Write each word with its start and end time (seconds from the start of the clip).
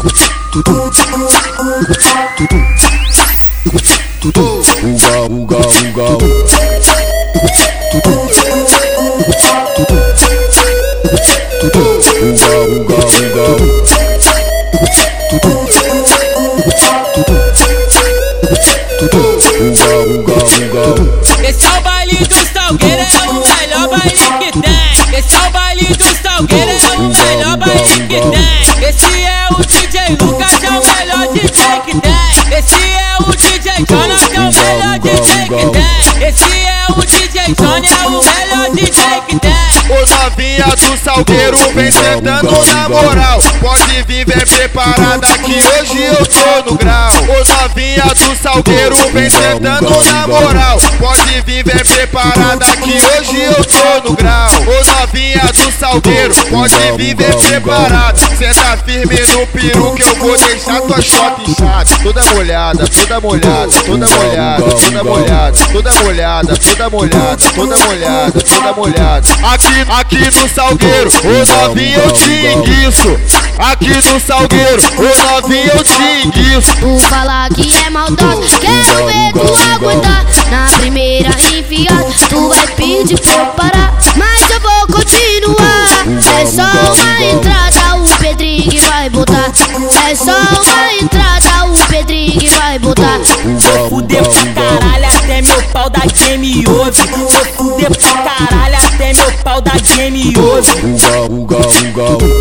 Uga, 0.00 0.16
uga, 5.28 5.58
uga. 5.60 6.06
Esse 21.46 21.66
é 21.66 21.68
o 21.68 21.80
baile 21.82 22.16
do 22.16 22.34
Salgueiro, 22.54 23.02
é 23.02 23.28
o 23.28 23.34
melhor 23.34 23.88
baile 23.88 24.10
que 24.40 24.50
tem. 24.60 25.18
Esse 25.18 25.34
é 25.34 25.38
o 25.38 25.50
baile 25.50 25.84
do 25.84 26.04
Salgueiro, 26.22 26.70
é 26.70 26.96
o 26.96 27.02
melhor 27.02 27.56
baile 27.58 27.84
que 27.84 28.20
tem. 28.30 28.69
É 29.50 29.52
o 29.52 29.64
DJ 29.64 30.16
Lucas, 30.20 30.62
é 30.62 30.70
o 30.70 30.86
melhor 30.94 31.32
DJ 31.32 31.80
que 31.84 32.00
tem. 32.00 32.56
Esse 32.56 32.74
é 32.74 33.16
o 33.18 33.34
DJ 33.34 33.84
Jonas, 33.88 34.22
é 34.32 34.40
o 34.40 34.52
melhor 34.52 34.98
DJ 35.00 35.48
que 35.48 35.70
tem. 35.70 36.28
Esse 36.28 36.44
é 36.44 36.86
o 36.90 37.00
DJ 37.00 37.54
Johnny, 37.54 37.88
é 37.88 38.06
o 38.06 38.22
melhor 38.22 38.70
DJ 38.70 39.04
que 39.26 39.40
tem. 39.40 39.70
Ô 39.90 40.06
novinha 40.06 40.66
do 40.66 40.96
Salgueiro 40.96 41.58
vem 41.74 41.90
sentando 41.90 42.64
na 42.64 42.88
moral. 42.88 43.40
Pode 43.60 44.02
vir, 44.04 44.24
vem 44.24 44.46
preparada 44.46 45.26
que 45.38 45.54
hoje 45.54 46.02
eu 46.02 46.26
tô 46.26 46.70
no 46.70 46.78
grau. 46.78 47.12
Ô 47.12 47.62
novinha 47.62 48.04
do 48.04 48.36
Salgueiro 48.40 48.96
vem 49.12 49.28
sentando 49.28 50.04
na 50.04 50.28
moral. 50.28 50.78
Pode 51.00 51.40
vir, 51.40 51.64
vem 51.64 51.84
preparada 51.84 52.66
que 52.76 52.92
hoje 52.92 53.42
eu 53.42 53.64
tô 53.64 54.08
no 54.08 54.16
grau. 54.16 54.48
Ô 54.48 55.00
novinha 55.00 55.42
do 55.52 55.59
Salgueiro 55.80 56.34
pode 56.50 56.74
vir, 56.98 57.16
vem 57.16 57.38
preparada 57.38 58.18
Senta 58.36 58.76
firme 58.84 59.18
no 59.32 59.46
peru 59.46 59.94
que 59.94 60.02
eu 60.02 60.14
vou 60.16 60.36
deixar 60.36 60.82
tua 60.82 61.00
shot 61.00 61.50
inchada. 61.50 61.96
Toda 62.02 62.22
molhada, 62.34 62.86
toda 62.86 63.20
molhada, 63.20 63.72
toda 63.86 64.08
molhada, 64.08 64.74
toda 64.74 65.04
molhada 65.04 65.70
Toda 65.72 65.92
molhada, 65.94 66.56
toda 66.56 66.90
molhada, 66.90 67.40
toda 67.54 67.78
molhada, 67.78 68.40
toda 68.42 68.72
molhada. 68.74 69.28
Aqui, 69.52 69.80
aqui 69.88 70.38
no 70.38 70.48
Salgueiro, 70.50 71.10
ô 71.24 71.66
novinha 71.66 71.96
eu 71.96 72.12
te 72.12 72.46
enguiço. 72.46 73.20
Aqui 73.58 73.88
no 73.88 74.20
Salgueiro, 74.20 74.82
ô 74.98 75.40
novinha 75.40 75.72
eu 75.74 75.82
te 75.82 76.26
enguiço. 76.26 76.76
Tu 76.76 76.98
fala 77.08 77.48
que 77.48 77.74
é 77.86 77.88
maldosa, 77.88 78.58
quero 78.60 79.06
ver 79.06 79.32
tu 79.32 79.74
aguentar. 79.74 80.26
Na 80.50 80.78
primeira 80.78 81.30
enfiada, 81.30 82.12
tu 82.28 82.48
vai 82.48 82.66
pedir 82.66 83.18
pra 83.18 83.46
parar. 83.46 83.89
Só 86.50 86.62
uma 86.62 87.22
entrada, 87.22 87.96
o 87.96 88.18
Pedrinho 88.18 88.68
que 88.68 88.80
vai 88.80 89.08
botar. 89.08 89.52
É 90.10 90.14
só 90.16 90.32
uma 90.32 90.92
entrada, 91.00 91.66
o 91.66 91.78
Pedrinho 91.86 92.40
que 92.40 92.48
vai 92.48 92.78
botar. 92.80 93.20
Vou 93.44 93.88
fuder 93.88 94.22
pra 94.22 94.62
caralho 94.64 95.06
até 95.06 95.42
meu 95.42 95.62
pau 95.72 95.88
da 95.88 96.00
game 96.00 96.64
ouve. 96.66 97.02
Vou 97.06 97.28
fuder 97.56 97.90
pra 97.90 98.34
caralho 98.48 98.76
até 98.76 99.12
meu 99.12 99.32
pau 99.44 99.60
da 99.60 99.72
game 99.94 100.34
ouve. 100.36 100.70
Uga, 100.80 101.20
uga, 101.30 101.56
uga. 101.56 102.40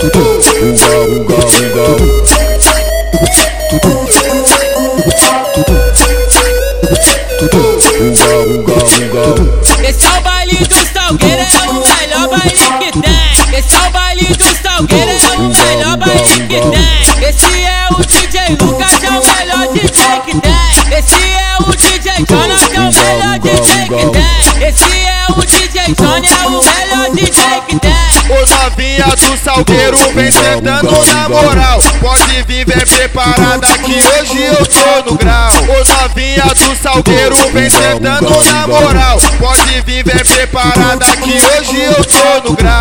Uga, 0.00 0.24
uga, 0.90 1.16
uga. 1.16 1.40
Uga, 2.00 2.49
Esse 9.30 10.06
é 10.06 10.10
o 10.10 10.20
baile 10.22 10.56
do 10.56 10.74
Salgueiro, 10.92 11.40
é 11.40 11.68
o 11.68 11.74
melhor 11.74 12.28
baile 12.28 12.50
que 12.50 13.00
tem. 13.00 13.58
Esse 13.58 13.74
é 13.74 13.78
o 13.78 13.90
baile 13.90 14.24
do 14.24 14.62
Salgueiro, 14.62 15.10
é 15.10 15.36
o 15.36 15.48
melhor 15.48 15.96
baile 15.96 16.22
que 16.22 16.46
tem. 16.48 17.28
Esse 17.28 17.46
é 17.64 17.86
o 17.90 18.04
DJ 18.04 18.56
Lucas, 18.60 19.02
é 19.02 19.10
o 19.10 19.12
melhor 19.24 19.72
DJ 19.72 20.20
que 20.26 20.40
tem. 20.40 20.98
Esse 20.98 21.14
é 21.14 21.56
o 21.60 21.70
DJ 21.76 22.26
Jonas, 22.28 22.62
é 22.72 22.80
o 22.80 22.92
melhor 22.92 23.38
DJ 23.38 23.88
que 23.88 24.04
tem. 24.10 24.68
Esse 24.68 24.84
é 25.06 25.26
o 25.28 25.34
DJ 25.44 25.94
Johnny, 25.94 26.28
é 26.28 26.46
o 26.46 26.50
melhor 26.50 27.10
DJ 27.14 27.60
que 27.68 27.78
tem. 27.78 27.99
Novinha 28.62 29.06
do 29.06 29.36
Salgueiro 29.42 29.96
vem 30.12 30.30
sentando 30.30 30.92
na 31.06 31.28
moral. 31.30 31.80
Pode 31.98 32.42
vir, 32.42 32.66
vem 32.66 32.86
preparada 32.86 33.66
que 33.78 33.94
hoje 33.94 34.42
eu 34.42 34.66
tô 34.66 35.10
no 35.10 35.16
grau. 35.16 35.50
Ô 35.62 36.02
novinha 36.02 36.44
do 36.44 36.76
Salgueiro 36.76 37.36
vem 37.52 37.70
sentando 37.70 38.44
na 38.44 38.66
moral. 38.66 39.18
Pode 39.38 39.80
vir, 39.80 40.04
vem 40.04 40.24
preparada 40.24 41.06
que 41.16 41.32
hoje 41.32 41.80
eu 41.80 42.04
tô 42.04 42.50
no 42.50 42.54
grau 42.54 42.79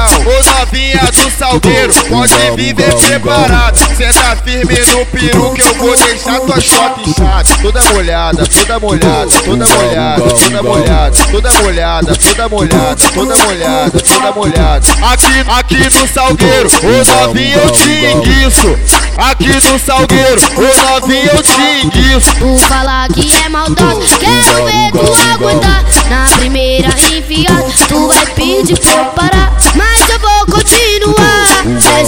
Salgueiro 1.49 1.93
pode 2.09 2.33
vir, 2.55 2.75
vem 2.75 2.95
preparada 2.95 3.75
Senta 3.97 4.35
firme 4.43 4.79
no 4.91 5.05
peru 5.07 5.51
que 5.51 5.61
eu 5.61 5.73
vou 5.73 5.97
deixar 5.97 6.39
tua 6.41 6.61
shot 6.61 7.09
inchada. 7.09 7.43
Toda 7.59 7.83
molhada, 7.85 8.45
toda 8.45 8.79
molhada, 8.79 9.31
toda 9.43 9.67
molhada, 9.67 10.21
toda 10.35 10.61
molhada 10.61 11.15
Toda 11.31 11.51
molhada, 11.53 12.15
toda 12.15 12.49
molhada, 12.49 12.95
toda 13.15 13.37
molhada, 13.37 13.99
toda 13.99 14.31
molhada. 14.31 14.87
Aqui, 15.11 15.39
aqui 15.47 15.99
no 15.99 16.07
Salgueiro, 16.07 16.69
ô 16.69 17.25
novinha 17.25 17.55
eu 17.55 17.71
te 17.71 18.05
enguiço 18.05 18.79
Aqui 19.17 19.47
no 19.47 19.79
Salgueiro, 19.79 20.41
ô 20.55 20.91
novinha 20.91 21.31
eu 21.33 21.41
te 21.41 21.61
enguiço 21.83 22.35
Tu 22.35 22.57
fala 22.67 23.07
que 23.07 23.33
é 23.43 23.49
maldosa, 23.49 24.17
quero 24.19 24.65
ver 24.65 24.91
tu 24.91 25.33
aguentar. 25.33 25.83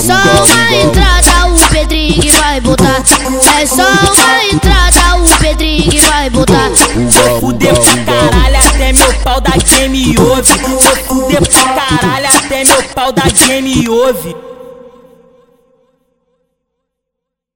Só 0.01 0.13
uma 0.13 0.73
entrada, 0.73 1.47
o 1.47 1.69
Pedrinho 1.69 2.22
que 2.22 2.31
vai 2.31 2.59
botar. 2.59 3.03
É 3.59 3.66
só 3.67 3.84
uma 3.84 4.44
entrada, 4.51 5.17
o 5.23 5.38
Pedrinho 5.39 5.91
que 5.91 6.00
vai 6.00 6.29
botar. 6.29 6.69
Vou 6.95 7.39
fuder 7.39 7.73
pra 7.73 8.16
caralho 8.16 8.57
até 8.57 8.94
meu 8.94 9.13
pau 9.23 9.39
da 9.39 9.51
game 9.51 10.16
ouve. 10.17 10.53
Vou 10.57 10.81
fuder 10.81 11.41
pra 11.47 11.97
caralho 11.97 12.28
até 12.28 12.63
meu 12.63 12.84
pau 12.95 13.12
da 13.12 13.23
game 13.23 13.88
ouve. 13.88 14.50